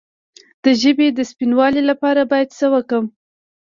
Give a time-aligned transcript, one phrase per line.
[0.63, 3.05] د ژبې د سپینوالي لپاره باید څه وکړم؟